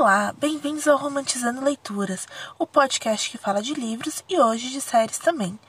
Olá, 0.00 0.34
bem-vindos 0.38 0.88
ao 0.88 0.96
Romantizando 0.96 1.62
Leituras, 1.62 2.26
o 2.58 2.66
podcast 2.66 3.28
que 3.28 3.36
fala 3.36 3.60
de 3.60 3.74
livros 3.74 4.24
e 4.30 4.40
hoje 4.40 4.70
de 4.70 4.80
séries 4.80 5.18
também. 5.18 5.60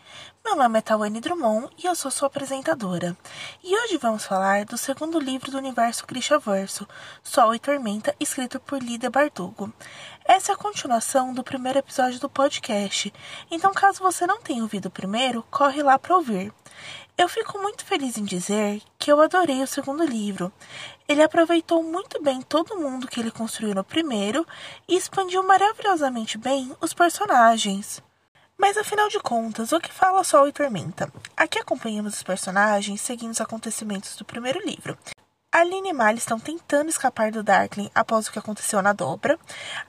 Meu 0.45 0.55
nome 0.55 0.79
é 0.79 0.81
Tawane 0.81 1.19
Drummond 1.19 1.67
e 1.77 1.85
eu 1.85 1.93
sou 1.93 2.09
sua 2.09 2.27
apresentadora. 2.27 3.17
E 3.61 3.75
hoje 3.75 3.97
vamos 3.97 4.25
falar 4.25 4.63
do 4.63 4.77
segundo 4.77 5.19
livro 5.19 5.51
do 5.51 5.57
universo 5.57 6.07
Grishaverso, 6.07 6.87
Sol 7.21 7.53
e 7.53 7.59
Tormenta, 7.59 8.15
escrito 8.21 8.57
por 8.57 8.81
Lida 8.81 9.09
Bardugo. 9.09 9.69
Essa 10.23 10.53
é 10.53 10.55
a 10.55 10.57
continuação 10.57 11.33
do 11.33 11.43
primeiro 11.43 11.79
episódio 11.79 12.17
do 12.17 12.29
podcast, 12.29 13.13
então 13.51 13.73
caso 13.73 13.99
você 13.99 14.25
não 14.25 14.41
tenha 14.41 14.63
ouvido 14.63 14.85
o 14.85 14.91
primeiro, 14.91 15.45
corre 15.51 15.83
lá 15.83 15.99
para 15.99 16.15
ouvir. 16.15 16.53
Eu 17.21 17.29
fico 17.29 17.59
muito 17.59 17.85
feliz 17.85 18.17
em 18.17 18.23
dizer 18.23 18.81
que 18.97 19.11
eu 19.11 19.21
adorei 19.21 19.61
o 19.61 19.67
segundo 19.67 20.03
livro. 20.03 20.51
Ele 21.07 21.21
aproveitou 21.21 21.83
muito 21.83 22.19
bem 22.19 22.41
todo 22.41 22.79
mundo 22.79 23.07
que 23.07 23.19
ele 23.19 23.29
construiu 23.29 23.75
no 23.75 23.83
primeiro 23.83 24.43
e 24.87 24.95
expandiu 24.95 25.43
maravilhosamente 25.43 26.39
bem 26.39 26.75
os 26.81 26.95
personagens. 26.95 28.01
Mas 28.57 28.75
afinal 28.75 29.07
de 29.07 29.19
contas, 29.19 29.71
o 29.71 29.79
que 29.79 29.93
fala 29.93 30.23
Sol 30.23 30.47
e 30.47 30.51
Tormenta? 30.51 31.13
Aqui 31.37 31.59
acompanhamos 31.59 32.15
os 32.15 32.23
personagens 32.23 32.99
seguindo 32.99 33.33
os 33.33 33.41
acontecimentos 33.41 34.15
do 34.15 34.25
primeiro 34.25 34.59
livro. 34.65 34.97
Aline 35.61 35.89
e 35.89 35.93
Mali 35.93 36.17
estão 36.17 36.39
tentando 36.39 36.89
escapar 36.89 37.31
do 37.31 37.43
Darkling 37.43 37.91
após 37.93 38.27
o 38.27 38.31
que 38.31 38.39
aconteceu 38.39 38.81
na 38.81 38.93
dobra. 38.93 39.37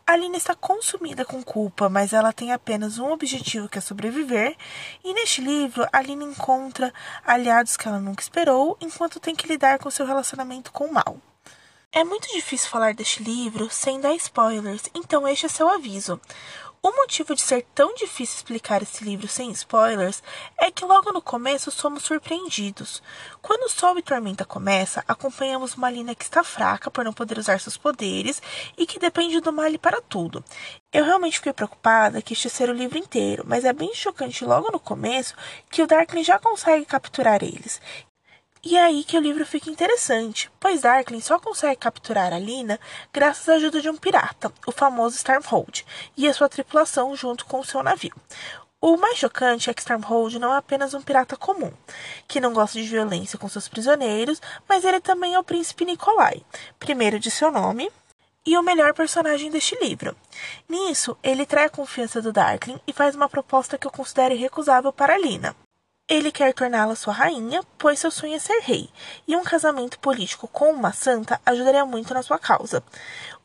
Aline 0.07 0.37
está 0.37 0.55
consumida 0.55 1.25
com 1.25 1.43
culpa, 1.43 1.89
mas 1.89 2.13
ela 2.13 2.31
tem 2.31 2.53
apenas 2.53 2.99
um 2.99 3.11
objetivo 3.11 3.71
que 3.71 3.79
é 3.79 3.81
sobreviver. 3.81 4.55
E 5.03 5.15
neste 5.15 5.41
livro, 5.41 5.89
Aline 5.91 6.27
encontra 6.27 6.93
aliados 7.25 7.75
que 7.79 7.89
ela 7.89 7.99
nunca 7.99 8.23
esperou, 8.23 8.77
enquanto 8.83 9.19
tem 9.19 9.35
que 9.35 9.49
lidar 9.49 9.79
com 9.79 9.91
seu 9.91 10.05
relacionamento 10.05 10.71
com 10.71 10.93
mal. 10.93 11.17
É 11.91 12.05
muito 12.05 12.31
difícil 12.35 12.69
falar 12.69 12.93
deste 12.93 13.23
livro 13.23 13.71
sem 13.71 13.99
dar 13.99 14.15
spoilers, 14.17 14.83
então 14.95 15.27
este 15.27 15.47
é 15.47 15.49
seu 15.49 15.71
aviso. 15.71 16.21
O 16.85 16.91
motivo 16.97 17.33
de 17.37 17.41
ser 17.41 17.65
tão 17.77 17.95
difícil 17.95 18.39
explicar 18.39 18.83
esse 18.83 19.05
livro 19.05 19.29
sem 19.29 19.53
spoilers 19.53 20.21
é 20.59 20.69
que 20.69 20.85
logo 20.85 21.13
no 21.13 21.23
começo 21.23 21.71
somos 21.71 22.03
surpreendidos. 22.03 23.01
Quando 23.41 23.71
Sol 23.71 23.97
e 24.01 24.03
Tormenta 24.03 24.45
começa, 24.45 25.05
acompanhamos 25.07 25.77
uma 25.77 25.89
Lina 25.89 26.13
que 26.13 26.25
está 26.25 26.43
fraca 26.43 26.91
por 26.91 27.05
não 27.05 27.13
poder 27.13 27.39
usar 27.39 27.61
seus 27.61 27.77
poderes 27.77 28.43
e 28.77 28.85
que 28.85 28.99
depende 28.99 29.41
do 29.41 29.53
Mali 29.53 29.79
para 29.79 30.01
tudo. 30.01 30.45
Eu 30.93 31.05
realmente 31.05 31.39
fiquei 31.39 31.53
preocupada 31.53 32.21
que 32.21 32.33
este 32.33 32.51
ser 32.51 32.69
o 32.69 32.73
livro 32.73 32.99
inteiro, 32.99 33.45
mas 33.47 33.65
é 33.65 33.73
bem 33.73 33.95
chocante 33.95 34.45
logo 34.45 34.73
no 34.73 34.81
começo 34.81 35.37
que 35.71 35.83
o 35.83 35.87
Darkling 35.87 36.25
já 36.25 36.37
consegue 36.41 36.85
capturar 36.85 37.45
eles. 37.45 37.81
E 38.65 38.77
é 38.77 38.81
aí 38.85 39.03
que 39.03 39.19
o 39.19 39.21
livro 39.21 39.45
fica 39.45 39.69
interessante, 39.69 40.49
pois 40.61 40.83
Darkling 40.83 41.21
só 41.21 41.37
consegue 41.37 41.75
capturar 41.75 42.33
a 42.33 42.39
Lina 42.39 42.79
graças 43.13 43.49
à 43.49 43.55
ajuda 43.55 43.81
de 43.81 43.91
um 43.91 43.97
pirata, 43.97 44.53
o 44.65 44.71
famoso 44.71 45.17
Stormhold, 45.17 45.85
e 46.17 46.29
a 46.29 46.33
sua 46.33 46.49
tripulação 46.49 47.15
junto 47.17 47.45
com 47.45 47.59
o 47.59 47.65
seu 47.65 47.83
navio. 47.83 48.15
O 48.81 48.97
mais 48.97 49.19
chocante 49.19 49.69
é 49.69 49.75
que 49.75 49.81
Stormhold 49.81 50.39
não 50.39 50.55
é 50.55 50.59
apenas 50.59 50.95
um 50.95 51.03
pirata 51.03 51.37
comum, 51.37 51.73
que 52.29 52.41
não 52.41 52.53
gosta 52.53 52.81
de 52.81 52.87
violência 52.87 53.37
com 53.37 53.49
seus 53.49 53.67
prisioneiros, 53.67 54.41
mas 54.69 54.85
ele 54.85 55.01
também 55.01 55.35
é 55.35 55.39
o 55.41 55.45
príncipe 55.45 55.85
Nikolai, 55.85 56.41
primeiro 56.79 57.19
de 57.19 57.33
seu 57.33 57.51
nome, 57.51 57.91
e 58.47 58.57
o 58.57 58.63
melhor 58.63 58.95
personagem 58.95 59.51
deste 59.51 59.77
livro. 59.83 60.17
Nisso, 60.69 61.17
ele 61.21 61.45
trai 61.47 61.65
a 61.65 61.71
confiança 61.71 62.23
do 62.23 62.33
Darkling 62.33 62.81
e 62.87 62.93
faz 62.93 63.17
uma 63.17 63.29
proposta 63.29 63.77
que 63.77 63.89
eu 63.89 63.91
considero 63.91 64.35
irrecusável 64.35 64.93
para 64.93 65.19
Lina. 65.19 65.57
Ele 66.13 66.31
quer 66.31 66.53
torná-la 66.53 66.95
sua 66.95 67.15
rainha, 67.15 67.63
pois 67.79 67.99
seu 67.99 68.11
sonho 68.11 68.35
é 68.35 68.39
ser 68.39 68.61
rei, 68.61 68.91
e 69.27 69.35
um 69.35 69.43
casamento 69.43 69.99
político 69.99 70.47
com 70.47 70.71
uma 70.71 70.93
santa 70.93 71.41
ajudaria 71.47 71.87
muito 71.87 72.13
na 72.13 72.23
sua 72.23 72.39
causa. 72.39 72.85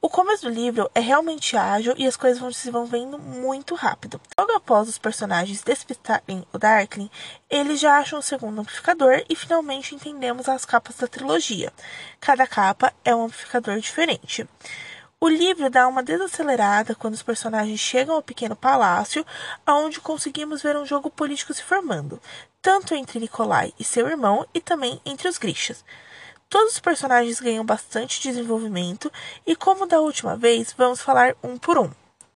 O 0.01 0.09
começo 0.09 0.43
do 0.43 0.53
livro 0.53 0.91
é 0.93 0.99
realmente 0.99 1.55
ágil 1.55 1.93
e 1.97 2.05
as 2.05 2.17
coisas 2.17 2.39
vão 2.39 2.51
se 2.51 2.69
vendo 2.69 3.17
muito 3.17 3.73
rápido. 3.73 4.19
Logo 4.37 4.51
após 4.51 4.89
os 4.89 4.97
personagens 4.97 5.63
despistarem 5.63 6.45
o 6.51 6.57
Darkling, 6.57 7.09
eles 7.49 7.79
já 7.79 7.99
acham 7.99 8.19
o 8.19 8.21
segundo 8.21 8.59
amplificador 8.59 9.23
e 9.29 9.33
finalmente 9.33 9.95
entendemos 9.95 10.49
as 10.49 10.65
capas 10.65 10.97
da 10.97 11.07
trilogia. 11.07 11.71
Cada 12.19 12.45
capa 12.45 12.91
é 13.05 13.15
um 13.15 13.23
amplificador 13.23 13.79
diferente. 13.79 14.45
O 15.19 15.27
livro 15.27 15.67
dá 15.67 15.87
uma 15.87 16.03
desacelerada 16.03 16.93
quando 16.93 17.15
os 17.15 17.23
personagens 17.23 17.79
chegam 17.79 18.13
ao 18.13 18.21
pequeno 18.21 18.55
palácio, 18.55 19.25
onde 19.67 19.99
conseguimos 19.99 20.61
ver 20.61 20.77
um 20.77 20.85
jogo 20.85 21.09
político 21.09 21.55
se 21.55 21.63
formando, 21.63 22.21
tanto 22.61 22.95
entre 22.95 23.19
Nikolai 23.19 23.73
e 23.79 23.83
seu 23.83 24.07
irmão 24.07 24.45
e 24.53 24.61
também 24.61 25.01
entre 25.05 25.27
os 25.27 25.37
Grishas. 25.37 25.83
Todos 26.49 26.73
os 26.73 26.79
personagens 26.79 27.39
ganham 27.39 27.65
bastante 27.65 28.21
desenvolvimento 28.21 29.11
e, 29.45 29.55
como 29.55 29.85
da 29.85 29.99
última 29.99 30.37
vez, 30.37 30.73
vamos 30.77 31.01
falar 31.01 31.35
um 31.43 31.57
por 31.57 31.77
um. 31.77 31.91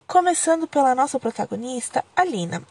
Começando 0.08 0.66
pela 0.66 0.96
nossa 0.96 1.20
protagonista, 1.20 2.02
Alina. 2.16 2.64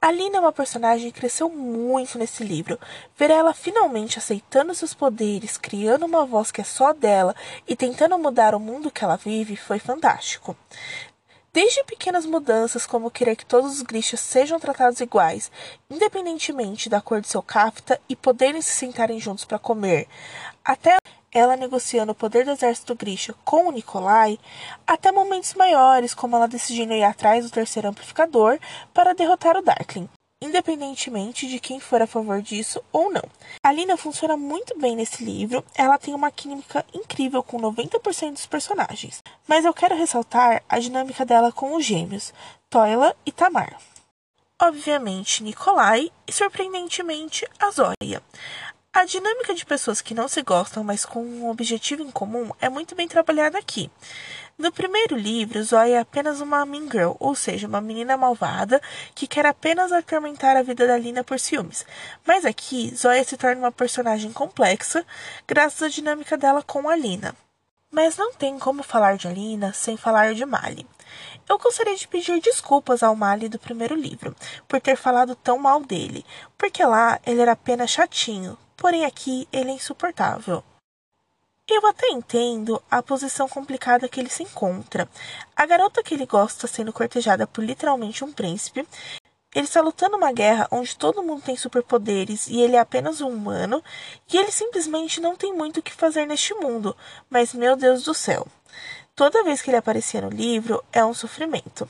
Alina 0.00 0.36
é 0.36 0.40
uma 0.40 0.52
personagem 0.52 1.10
que 1.10 1.18
cresceu 1.18 1.50
muito 1.50 2.16
nesse 2.16 2.44
livro. 2.44 2.78
Ver 3.18 3.32
ela 3.32 3.52
finalmente 3.52 4.16
aceitando 4.16 4.72
seus 4.72 4.94
poderes, 4.94 5.58
criando 5.58 6.06
uma 6.06 6.24
voz 6.24 6.52
que 6.52 6.60
é 6.60 6.64
só 6.64 6.92
dela 6.92 7.34
e 7.66 7.74
tentando 7.74 8.16
mudar 8.16 8.54
o 8.54 8.60
mundo 8.60 8.92
que 8.92 9.02
ela 9.02 9.16
vive 9.16 9.56
foi 9.56 9.80
fantástico. 9.80 10.56
Desde 11.54 11.84
pequenas 11.84 12.26
mudanças, 12.26 12.84
como 12.84 13.12
querer 13.12 13.36
que 13.36 13.46
todos 13.46 13.76
os 13.76 13.82
grixas 13.82 14.18
sejam 14.18 14.58
tratados 14.58 15.00
iguais, 15.00 15.52
independentemente 15.88 16.88
da 16.88 17.00
cor 17.00 17.20
de 17.20 17.28
seu 17.28 17.40
cafta, 17.40 18.00
e 18.08 18.16
poderem 18.16 18.60
se 18.60 18.72
sentarem 18.72 19.20
juntos 19.20 19.44
para 19.44 19.56
comer, 19.56 20.08
até 20.64 20.96
ela 21.30 21.56
negociando 21.56 22.10
o 22.10 22.14
poder 22.14 22.44
do 22.44 22.50
exército 22.50 22.96
Grisha 22.96 23.36
com 23.44 23.68
o 23.68 23.70
Nikolai, 23.70 24.36
até 24.84 25.12
momentos 25.12 25.54
maiores, 25.54 26.12
como 26.12 26.34
ela 26.34 26.48
decidindo 26.48 26.92
ir 26.92 27.04
atrás 27.04 27.44
do 27.44 27.52
terceiro 27.52 27.86
amplificador 27.86 28.58
para 28.92 29.14
derrotar 29.14 29.56
o 29.56 29.62
Darkling, 29.62 30.08
independentemente 30.44 31.48
de 31.48 31.58
quem 31.58 31.80
for 31.80 32.02
a 32.02 32.06
favor 32.06 32.42
disso 32.42 32.82
ou 32.92 33.10
não. 33.10 33.22
A 33.62 33.72
Lina 33.72 33.96
funciona 33.96 34.36
muito 34.36 34.78
bem 34.78 34.94
nesse 34.94 35.24
livro, 35.24 35.64
ela 35.74 35.98
tem 35.98 36.14
uma 36.14 36.30
química 36.30 36.84
incrível 36.92 37.42
com 37.42 37.58
90% 37.58 38.32
dos 38.32 38.46
personagens, 38.46 39.22
mas 39.48 39.64
eu 39.64 39.72
quero 39.72 39.96
ressaltar 39.96 40.62
a 40.68 40.78
dinâmica 40.78 41.24
dela 41.24 41.50
com 41.50 41.74
os 41.74 41.84
gêmeos, 41.84 42.32
Toila 42.68 43.16
e 43.24 43.32
Tamar. 43.32 43.78
Obviamente, 44.60 45.42
Nikolai 45.42 46.10
e, 46.26 46.32
surpreendentemente, 46.32 47.46
a 47.58 47.70
Zóia. 47.70 48.22
A 48.92 49.04
dinâmica 49.04 49.52
de 49.52 49.66
pessoas 49.66 50.00
que 50.00 50.14
não 50.14 50.28
se 50.28 50.40
gostam, 50.42 50.84
mas 50.84 51.04
com 51.04 51.20
um 51.24 51.50
objetivo 51.50 52.02
em 52.02 52.10
comum, 52.12 52.50
é 52.60 52.68
muito 52.68 52.94
bem 52.94 53.08
trabalhada 53.08 53.58
aqui. 53.58 53.90
No 54.56 54.70
primeiro 54.70 55.16
livro, 55.16 55.60
Zoe 55.64 55.90
é 55.90 55.98
apenas 55.98 56.40
uma 56.40 56.64
mean 56.64 56.88
girl, 56.88 57.14
ou 57.18 57.34
seja, 57.34 57.66
uma 57.66 57.80
menina 57.80 58.16
malvada 58.16 58.80
que 59.12 59.26
quer 59.26 59.44
apenas 59.44 59.90
atormentar 59.90 60.56
a 60.56 60.62
vida 60.62 60.86
da 60.86 60.96
Lina 60.96 61.24
por 61.24 61.40
ciúmes. 61.40 61.84
Mas 62.24 62.44
aqui, 62.44 62.94
Zoe 62.94 63.24
se 63.24 63.36
torna 63.36 63.62
uma 63.62 63.72
personagem 63.72 64.32
complexa, 64.32 65.04
graças 65.46 65.82
à 65.82 65.88
dinâmica 65.88 66.36
dela 66.36 66.62
com 66.62 66.88
a 66.88 66.94
Lina. 66.94 67.34
Mas 67.90 68.16
não 68.16 68.32
tem 68.32 68.56
como 68.56 68.84
falar 68.84 69.16
de 69.16 69.26
Alina 69.26 69.72
sem 69.72 69.96
falar 69.96 70.34
de 70.34 70.46
Mali. 70.46 70.86
Eu 71.48 71.58
gostaria 71.58 71.96
de 71.96 72.06
pedir 72.06 72.40
desculpas 72.40 73.02
ao 73.02 73.16
Mali 73.16 73.48
do 73.48 73.58
primeiro 73.58 73.96
livro, 73.96 74.36
por 74.68 74.80
ter 74.80 74.96
falado 74.96 75.34
tão 75.34 75.58
mal 75.58 75.80
dele, 75.80 76.24
porque 76.56 76.84
lá 76.84 77.18
ele 77.26 77.40
era 77.40 77.52
apenas 77.52 77.90
chatinho, 77.90 78.56
porém 78.76 79.04
aqui 79.04 79.48
ele 79.52 79.72
é 79.72 79.74
insuportável. 79.74 80.62
Eu 81.66 81.86
até 81.86 82.08
entendo 82.08 82.82
a 82.90 83.02
posição 83.02 83.48
complicada 83.48 84.06
que 84.06 84.20
ele 84.20 84.28
se 84.28 84.42
encontra. 84.42 85.08
A 85.56 85.64
garota 85.64 86.02
que 86.02 86.12
ele 86.12 86.26
gosta 86.26 86.66
sendo 86.66 86.92
cortejada 86.92 87.46
por 87.46 87.64
literalmente 87.64 88.22
um 88.22 88.30
príncipe. 88.30 88.86
Ele 89.54 89.64
está 89.64 89.80
lutando 89.80 90.16
uma 90.16 90.30
guerra 90.30 90.68
onde 90.70 90.94
todo 90.94 91.22
mundo 91.22 91.40
tem 91.40 91.56
superpoderes 91.56 92.48
e 92.48 92.60
ele 92.60 92.76
é 92.76 92.80
apenas 92.80 93.22
um 93.22 93.28
humano, 93.28 93.82
e 94.30 94.36
ele 94.36 94.50
simplesmente 94.50 95.20
não 95.20 95.36
tem 95.36 95.54
muito 95.54 95.78
o 95.78 95.82
que 95.82 95.92
fazer 95.92 96.26
neste 96.26 96.52
mundo. 96.52 96.94
Mas 97.30 97.54
meu 97.54 97.76
Deus 97.76 98.02
do 98.04 98.12
céu. 98.12 98.46
Toda 99.16 99.44
vez 99.44 99.62
que 99.62 99.70
ele 99.70 99.78
aparecia 99.78 100.20
no 100.20 100.28
livro, 100.28 100.84
é 100.92 101.02
um 101.02 101.14
sofrimento. 101.14 101.88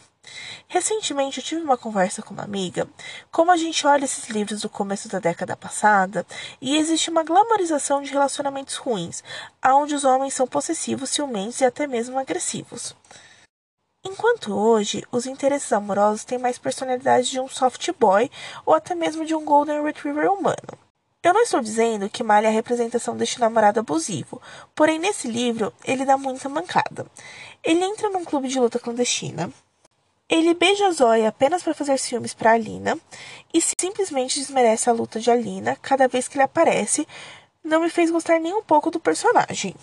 Recentemente 0.68 1.38
eu 1.38 1.44
tive 1.44 1.62
uma 1.62 1.76
conversa 1.76 2.22
com 2.22 2.34
uma 2.34 2.42
amiga, 2.42 2.88
como 3.30 3.50
a 3.50 3.56
gente 3.56 3.86
olha 3.86 4.04
esses 4.04 4.28
livros 4.28 4.62
do 4.62 4.68
começo 4.68 5.08
da 5.08 5.18
década 5.18 5.56
passada, 5.56 6.26
e 6.60 6.76
existe 6.76 7.10
uma 7.10 7.22
glamorização 7.22 8.02
de 8.02 8.10
relacionamentos 8.10 8.76
ruins, 8.76 9.22
onde 9.64 9.94
os 9.94 10.04
homens 10.04 10.34
são 10.34 10.46
possessivos, 10.46 11.10
ciumentos 11.10 11.60
e 11.60 11.64
até 11.64 11.86
mesmo 11.86 12.18
agressivos. 12.18 12.94
Enquanto 14.06 14.54
hoje, 14.54 15.02
os 15.10 15.24
interesses 15.24 15.72
amorosos 15.72 16.24
têm 16.24 16.38
mais 16.38 16.58
personalidade 16.58 17.30
de 17.30 17.40
um 17.40 17.48
soft 17.48 17.90
boy 17.98 18.30
ou 18.66 18.74
até 18.74 18.94
mesmo 18.94 19.24
de 19.24 19.34
um 19.34 19.44
golden 19.44 19.82
retriever 19.82 20.30
humano. 20.30 20.78
Eu 21.22 21.32
não 21.32 21.40
estou 21.40 21.62
dizendo 21.62 22.10
que 22.10 22.22
Malha 22.22 22.48
é 22.48 22.50
a 22.50 22.52
representação 22.52 23.16
deste 23.16 23.40
namorado 23.40 23.80
abusivo, 23.80 24.42
porém 24.74 24.98
nesse 24.98 25.26
livro 25.26 25.72
ele 25.82 26.04
dá 26.04 26.18
muita 26.18 26.50
mancada. 26.50 27.06
Ele 27.62 27.82
entra 27.82 28.10
num 28.10 28.26
clube 28.26 28.46
de 28.46 28.60
luta 28.60 28.78
clandestina, 28.78 29.50
ele 30.28 30.54
beija 30.54 30.90
Zoe 30.90 31.26
apenas 31.26 31.62
para 31.62 31.74
fazer 31.74 31.98
ciúmes 31.98 32.32
para 32.32 32.52
Alina 32.52 32.98
e 33.52 33.60
simplesmente 33.60 34.40
desmerece 34.40 34.88
a 34.88 34.92
luta 34.92 35.20
de 35.20 35.30
Alina 35.30 35.76
cada 35.76 36.08
vez 36.08 36.26
que 36.26 36.36
ele 36.36 36.44
aparece. 36.44 37.06
Não 37.62 37.80
me 37.80 37.90
fez 37.90 38.10
gostar 38.10 38.40
nem 38.40 38.54
um 38.54 38.62
pouco 38.62 38.90
do 38.90 38.98
personagem. 38.98 39.74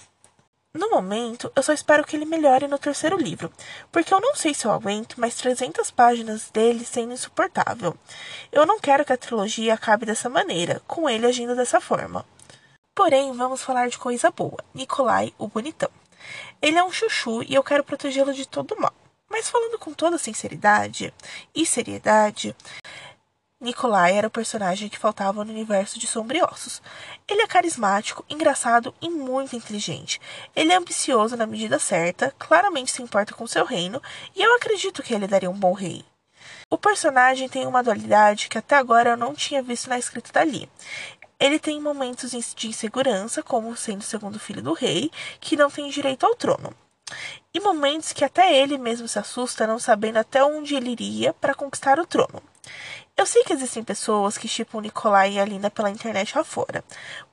No 0.74 0.90
momento, 0.90 1.52
eu 1.54 1.62
só 1.62 1.74
espero 1.74 2.06
que 2.06 2.16
ele 2.16 2.26
melhore 2.26 2.66
no 2.66 2.80
terceiro 2.80 3.18
livro, 3.18 3.52
porque 3.92 4.14
eu 4.14 4.22
não 4.22 4.36
sei 4.36 4.54
se 4.54 4.66
eu 4.66 4.72
aguento 4.72 5.20
mais 5.20 5.36
300 5.36 5.92
páginas 5.92 6.50
dele 6.50 6.86
sendo 6.86 7.14
insuportável. 7.14 7.94
Eu 8.52 8.66
não 8.66 8.80
quero 8.80 9.04
que 9.04 9.12
a 9.12 9.18
trilogia 9.18 9.74
acabe 9.74 10.06
dessa 10.06 10.30
maneira, 10.30 10.82
com 10.88 11.10
ele 11.10 11.28
agindo 11.28 11.58
dessa 11.58 11.82
forma. 11.82 12.26
Porém, 12.96 13.34
vamos 13.34 13.62
falar 13.62 13.90
de 13.90 13.98
coisa 13.98 14.32
boa: 14.32 14.64
Nikolai, 14.74 15.34
o 15.38 15.48
bonitão. 15.48 15.90
Ele 16.62 16.78
é 16.78 16.84
um 16.84 16.92
chuchu 16.92 17.44
e 17.44 17.54
eu 17.54 17.64
quero 17.64 17.84
protegê-lo 17.84 18.34
de 18.34 18.48
todo 18.48 18.80
mal. 18.80 18.94
Mas 19.32 19.50
falando 19.50 19.80
com 19.80 19.94
toda 19.94 20.18
sinceridade 20.18 21.14
e 21.56 21.66
seriedade, 21.66 22.54
Nikolai 23.62 24.18
era 24.18 24.28
o 24.28 24.32
personagem 24.32 24.90
que 24.90 25.00
faltava 25.00 25.46
no 25.46 25.52
universo 25.52 25.98
de 25.98 26.06
Sombriossos. 26.06 26.82
Ele 27.26 27.42
é 27.42 27.48
carismático, 27.48 28.26
engraçado 28.30 28.94
e 29.02 29.10
muito 29.10 29.56
inteligente. 29.56 30.20
Ele 30.54 30.74
é 30.74 30.76
ambicioso 30.76 31.38
na 31.38 31.48
medida 31.48 31.80
certa, 31.80 32.36
claramente 32.38 32.92
se 32.92 33.02
importa 33.02 33.34
com 33.34 33.48
seu 33.48 33.64
reino, 33.64 34.02
e 34.36 34.42
eu 34.42 34.54
acredito 34.56 35.02
que 35.02 35.14
ele 35.14 35.28
daria 35.28 35.50
um 35.50 35.58
bom 35.58 35.72
rei. 35.72 36.04
O 36.70 36.78
personagem 36.78 37.48
tem 37.48 37.66
uma 37.66 37.82
dualidade 37.82 38.50
que 38.50 38.58
até 38.58 38.76
agora 38.76 39.12
eu 39.12 39.18
não 39.18 39.34
tinha 39.34 39.64
visto 39.64 39.90
na 39.90 39.98
escrita 39.98 40.34
dali. 40.34 40.70
Ele 41.40 41.58
tem 41.58 41.80
momentos 41.80 42.32
de 42.32 42.68
insegurança, 42.68 43.42
como 43.42 43.76
sendo 43.78 44.02
o 44.02 44.04
segundo 44.04 44.38
filho 44.38 44.62
do 44.62 44.74
rei, 44.74 45.10
que 45.40 45.56
não 45.56 45.72
tem 45.72 45.90
direito 45.90 46.26
ao 46.26 46.36
trono. 46.36 46.76
E 47.54 47.60
momentos 47.60 48.14
que 48.14 48.24
até 48.24 48.56
ele 48.56 48.78
mesmo 48.78 49.08
se 49.08 49.20
assusta, 49.20 49.68
não 49.68 49.80
sabendo 49.80 50.18
até 50.18 50.44
onde 50.44 50.76
ele 50.76 50.92
iria 50.92 51.34
para 51.34 51.54
conquistar 51.54 52.00
o 52.00 52.06
trono. 52.06 52.42
Eu 53.18 53.26
sei 53.26 53.44
que 53.44 53.54
existem 53.54 53.84
pessoas 53.84 54.38
que 54.38 54.48
chipam 54.48 54.82
Nicolai 54.82 55.34
e 55.34 55.40
Alina 55.40 55.70
pela 55.70 55.90
internet 55.90 56.38
afora, 56.40 56.84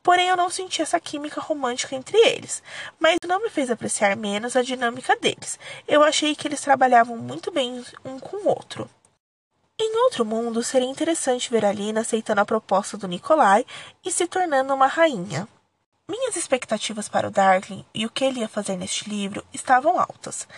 porém 0.03 0.29
eu 0.29 0.37
não 0.37 0.51
senti 0.51 0.83
essa 0.83 0.99
química 1.01 1.41
romântica 1.41 1.95
entre 1.95 2.19
eles, 2.19 2.63
mas 2.99 3.19
não 3.27 3.41
me 3.41 3.49
fez 3.49 3.71
apreciar 3.71 4.17
menos 4.17 4.57
a 4.57 4.63
dinâmica 4.63 5.17
deles. 5.17 5.59
Eu 5.87 6.03
achei 6.03 6.35
que 6.35 6.49
eles 6.49 6.61
trabalhavam 6.61 7.17
muito 7.17 7.51
bem 7.51 7.83
um 8.05 8.19
com 8.19 8.37
o 8.37 8.49
outro. 8.49 8.91
Em 9.81 9.97
outro 10.03 10.25
mundo, 10.25 10.63
seria 10.63 10.89
interessante 10.89 11.51
ver 11.51 11.65
Alina 11.65 12.01
aceitando 12.01 12.41
a 12.41 12.45
proposta 12.45 12.97
do 12.97 13.07
Nicolai 13.07 13.65
e 14.05 14.11
se 14.11 14.27
tornando 14.27 14.75
uma 14.75 14.89
rainha. 14.89 15.49
Minhas 16.11 16.37
expectativas 16.37 17.07
para 17.07 17.29
o 17.29 17.31
Darkling 17.31 17.85
e 17.95 18.07
o 18.07 18.11
que 18.11 18.25
ele 18.25 18.41
ia 18.41 18.49
fazer 18.49 18.79
neste 18.79 19.07
livro 19.11 19.45
estavam 19.53 20.01
altas. 20.01 20.49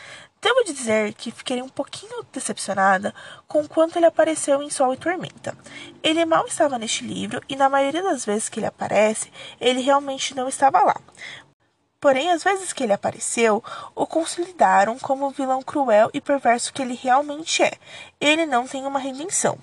Devo 0.41 0.63
dizer 0.63 1.13
que 1.13 1.33
fiquei 1.33 1.61
um 1.61 1.69
pouquinho 1.69 2.25
decepcionada 2.33 3.13
com 3.49 3.63
o 3.63 3.69
quanto 3.69 3.97
ele 3.97 4.07
apareceu 4.07 4.63
em 4.63 4.71
Sol 4.71 4.95
e 4.95 4.97
Tormenta. 4.97 5.59
Ele 6.05 6.25
mal 6.25 6.47
estava 6.47 6.79
neste 6.79 7.05
livro 7.05 7.43
e 7.49 7.57
na 7.57 7.69
maioria 7.69 8.01
das 8.01 8.25
vezes 8.25 8.49
que 8.49 8.61
ele 8.61 8.67
aparece, 8.67 9.33
ele 9.61 9.81
realmente 9.81 10.37
não 10.37 10.49
estava 10.49 10.83
lá. 10.83 10.95
Porém, 11.99 12.31
as 12.31 12.45
vezes 12.45 12.73
que 12.73 12.85
ele 12.85 12.93
apareceu, 12.93 13.61
o 13.93 14.07
consolidaram 14.07 15.01
como 15.01 15.27
o 15.27 15.31
vilão 15.31 15.63
cruel 15.63 16.11
e 16.15 16.21
perverso 16.21 16.73
que 16.73 16.81
ele 16.81 16.95
realmente 16.95 17.61
é. 17.61 17.73
Ele 18.21 18.47
não 18.47 18.69
tem 18.69 18.87
uma 18.87 19.01
redenção. 19.01 19.59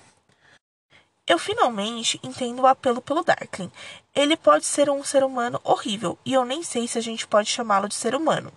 Eu 1.28 1.38
finalmente 1.38 2.18
entendo 2.22 2.62
o 2.62 2.66
apelo 2.66 3.02
pelo 3.02 3.22
Darkling. 3.22 3.70
Ele 4.14 4.36
pode 4.36 4.64
ser 4.64 4.88
um 4.88 5.04
ser 5.04 5.22
humano 5.22 5.60
horrível, 5.62 6.18
e 6.24 6.32
eu 6.32 6.44
nem 6.44 6.62
sei 6.62 6.88
se 6.88 6.98
a 6.98 7.02
gente 7.02 7.26
pode 7.26 7.50
chamá-lo 7.50 7.88
de 7.88 7.94
ser 7.94 8.14
humano 8.14 8.52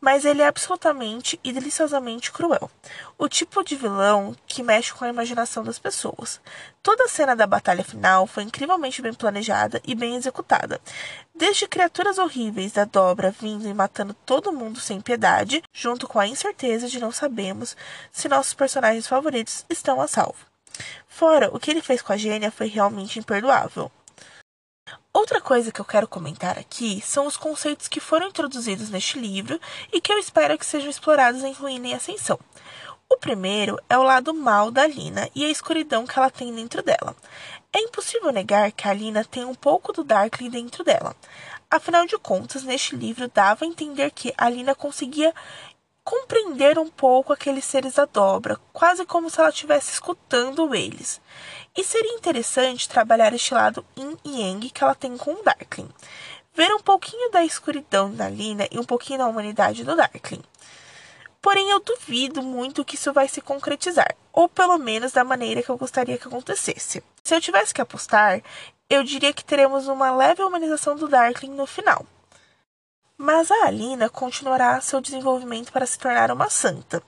mas 0.00 0.24
ele 0.24 0.42
é 0.42 0.46
absolutamente 0.46 1.38
e 1.42 1.52
deliciosamente 1.52 2.30
cruel. 2.30 2.70
O 3.16 3.28
tipo 3.28 3.64
de 3.64 3.76
vilão 3.76 4.34
que 4.46 4.62
mexe 4.62 4.92
com 4.92 5.04
a 5.04 5.08
imaginação 5.08 5.64
das 5.64 5.78
pessoas. 5.78 6.40
Toda 6.82 7.04
a 7.04 7.08
cena 7.08 7.34
da 7.34 7.46
batalha 7.46 7.82
final 7.82 8.26
foi 8.26 8.44
incrivelmente 8.44 9.02
bem 9.02 9.12
planejada 9.12 9.80
e 9.84 9.94
bem 9.94 10.14
executada. 10.14 10.80
Desde 11.34 11.66
criaturas 11.66 12.18
horríveis 12.18 12.72
da 12.72 12.84
dobra 12.84 13.30
vindo 13.30 13.66
e 13.68 13.74
matando 13.74 14.14
todo 14.14 14.52
mundo 14.52 14.80
sem 14.80 15.00
piedade, 15.00 15.62
junto 15.72 16.06
com 16.06 16.20
a 16.20 16.26
incerteza 16.26 16.88
de 16.88 17.00
não 17.00 17.10
sabemos 17.10 17.76
se 18.12 18.28
nossos 18.28 18.54
personagens 18.54 19.06
favoritos 19.06 19.64
estão 19.68 20.00
a 20.00 20.06
salvo. 20.06 20.46
Fora, 21.18 21.50
o 21.52 21.58
que 21.58 21.68
ele 21.68 21.82
fez 21.82 22.00
com 22.00 22.12
a 22.12 22.16
gênia 22.16 22.48
foi 22.48 22.68
realmente 22.68 23.18
imperdoável. 23.18 23.90
Outra 25.12 25.40
coisa 25.40 25.72
que 25.72 25.80
eu 25.80 25.84
quero 25.84 26.06
comentar 26.06 26.56
aqui 26.56 27.02
são 27.04 27.26
os 27.26 27.36
conceitos 27.36 27.88
que 27.88 27.98
foram 27.98 28.28
introduzidos 28.28 28.88
neste 28.88 29.18
livro 29.18 29.60
e 29.92 30.00
que 30.00 30.12
eu 30.12 30.18
espero 30.18 30.56
que 30.56 30.64
sejam 30.64 30.88
explorados 30.88 31.42
em 31.42 31.52
Ruína 31.52 31.88
e 31.88 31.94
Ascensão. 31.94 32.38
O 33.10 33.16
primeiro 33.16 33.80
é 33.88 33.98
o 33.98 34.04
lado 34.04 34.32
mal 34.32 34.70
da 34.70 34.86
Lina 34.86 35.28
e 35.34 35.44
a 35.44 35.50
escuridão 35.50 36.06
que 36.06 36.16
ela 36.16 36.30
tem 36.30 36.54
dentro 36.54 36.84
dela. 36.84 37.16
É 37.72 37.80
impossível 37.80 38.30
negar 38.30 38.70
que 38.70 38.86
a 38.86 38.92
Lina 38.92 39.24
tem 39.24 39.44
um 39.44 39.56
pouco 39.56 39.92
do 39.92 40.04
Darkling 40.04 40.50
dentro 40.50 40.84
dela. 40.84 41.16
Afinal 41.68 42.06
de 42.06 42.16
contas, 42.16 42.62
neste 42.62 42.94
livro 42.94 43.28
dava 43.28 43.64
a 43.64 43.68
entender 43.68 44.12
que 44.12 44.32
a 44.38 44.48
Lina 44.48 44.72
conseguia 44.72 45.34
compreender 46.08 46.78
um 46.78 46.88
pouco 46.88 47.34
aqueles 47.34 47.66
seres 47.66 47.92
da 47.92 48.06
dobra, 48.06 48.58
quase 48.72 49.04
como 49.04 49.28
se 49.28 49.38
ela 49.38 49.50
estivesse 49.50 49.92
escutando 49.92 50.74
eles. 50.74 51.20
E 51.76 51.84
seria 51.84 52.14
interessante 52.14 52.88
trabalhar 52.88 53.34
este 53.34 53.52
lado 53.52 53.84
yin 53.94 54.16
e 54.24 54.40
yang 54.40 54.70
que 54.70 54.82
ela 54.82 54.94
tem 54.94 55.18
com 55.18 55.32
o 55.32 55.42
Darkling. 55.42 55.90
Ver 56.54 56.72
um 56.72 56.80
pouquinho 56.80 57.30
da 57.30 57.44
escuridão 57.44 58.10
da 58.10 58.26
Lina 58.26 58.66
e 58.70 58.78
um 58.78 58.84
pouquinho 58.84 59.18
da 59.18 59.26
humanidade 59.26 59.84
do 59.84 59.94
Darkling. 59.94 60.42
Porém, 61.42 61.68
eu 61.68 61.80
duvido 61.80 62.42
muito 62.42 62.86
que 62.86 62.94
isso 62.94 63.12
vai 63.12 63.28
se 63.28 63.42
concretizar, 63.42 64.16
ou 64.32 64.48
pelo 64.48 64.78
menos 64.78 65.12
da 65.12 65.22
maneira 65.22 65.62
que 65.62 65.68
eu 65.68 65.76
gostaria 65.76 66.16
que 66.16 66.26
acontecesse. 66.26 67.04
Se 67.22 67.34
eu 67.34 67.40
tivesse 67.40 67.74
que 67.74 67.82
apostar, 67.82 68.40
eu 68.88 69.04
diria 69.04 69.34
que 69.34 69.44
teremos 69.44 69.86
uma 69.88 70.10
leve 70.10 70.42
humanização 70.42 70.96
do 70.96 71.06
Darkling 71.06 71.52
no 71.52 71.66
final. 71.66 72.06
Mas 73.20 73.50
a 73.50 73.66
Alina 73.66 74.08
continuará 74.08 74.80
seu 74.80 75.00
desenvolvimento 75.00 75.72
para 75.72 75.84
se 75.84 75.98
tornar 75.98 76.30
uma 76.30 76.48
santa. 76.48 77.02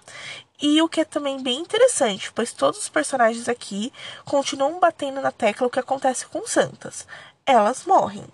E 0.61 0.83
o 0.83 0.89
que 0.89 1.03
é 1.03 1.05
também 1.05 1.41
bem 1.41 1.61
interessante, 1.61 2.33
pois 2.33 2.53
todos 2.53 2.81
os 2.81 2.89
personagens 2.89 3.49
aqui 3.49 3.93
continuam 4.25 4.81
batendo 4.81 5.21
na 5.21 5.31
tecla 5.31 5.69
o 5.69 5.71
que 5.71 5.79
acontece 5.79 6.27
com 6.27 6.45
santas. 6.45 7.07
Elas 7.47 7.85
morrem. 7.85 8.25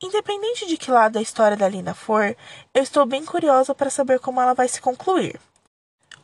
Independente 0.00 0.66
de 0.66 0.76
que 0.76 0.90
lado 0.90 1.18
a 1.18 1.22
história 1.22 1.56
da 1.56 1.66
Alina 1.66 1.94
for, 1.94 2.36
eu 2.72 2.82
estou 2.82 3.04
bem 3.04 3.24
curiosa 3.24 3.74
para 3.74 3.90
saber 3.90 4.20
como 4.20 4.40
ela 4.40 4.54
vai 4.54 4.68
se 4.68 4.80
concluir. 4.80 5.40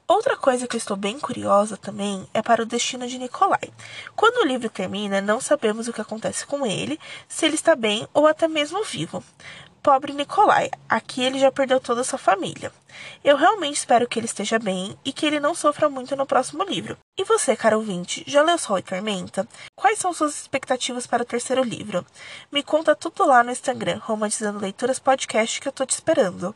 Outra 0.06 0.36
coisa 0.36 0.66
que 0.66 0.76
eu 0.76 0.78
estou 0.78 0.96
bem 0.96 1.18
curiosa 1.18 1.76
também 1.76 2.28
é 2.32 2.42
para 2.42 2.62
o 2.62 2.66
destino 2.66 3.06
de 3.06 3.18
Nikolai. 3.18 3.72
Quando 4.16 4.38
o 4.38 4.46
livro 4.46 4.68
termina, 4.68 5.20
não 5.20 5.40
sabemos 5.40 5.88
o 5.88 5.92
que 5.92 6.00
acontece 6.00 6.46
com 6.46 6.66
ele, 6.66 6.98
se 7.28 7.46
ele 7.46 7.54
está 7.54 7.76
bem 7.76 8.08
ou 8.12 8.26
até 8.26 8.48
mesmo 8.48 8.82
vivo. 8.84 9.22
Pobre 9.82 10.12
Nikolai, 10.12 10.70
aqui 10.86 11.22
ele 11.22 11.38
já 11.38 11.50
perdeu 11.50 11.80
toda 11.80 12.02
a 12.02 12.04
sua 12.04 12.18
família. 12.18 12.70
Eu 13.24 13.36
realmente 13.36 13.76
espero 13.76 14.06
que 14.06 14.18
ele 14.18 14.26
esteja 14.26 14.58
bem 14.58 14.94
e 15.02 15.10
que 15.10 15.24
ele 15.24 15.40
não 15.40 15.54
sofra 15.54 15.88
muito 15.88 16.14
no 16.14 16.26
próximo 16.26 16.62
livro. 16.64 16.98
E 17.18 17.24
você, 17.24 17.56
caro 17.56 17.78
ouvinte, 17.78 18.22
já 18.26 18.42
leu 18.42 18.58
Sol 18.58 18.78
e 18.78 18.82
Tormenta? 18.82 19.48
Quais 19.74 19.98
são 19.98 20.12
suas 20.12 20.34
expectativas 20.34 21.06
para 21.06 21.22
o 21.22 21.26
terceiro 21.26 21.62
livro? 21.62 22.04
Me 22.52 22.62
conta 22.62 22.94
tudo 22.94 23.26
lá 23.26 23.42
no 23.42 23.50
Instagram, 23.50 23.98
Romantizando 24.02 24.58
Leituras 24.58 24.98
Podcast, 24.98 25.58
que 25.58 25.68
eu 25.68 25.72
tô 25.72 25.86
te 25.86 25.94
esperando. 25.94 26.54